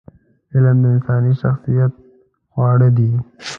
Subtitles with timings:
[0.53, 1.91] علم د انساني شخصیت
[2.51, 3.11] خواړه دي.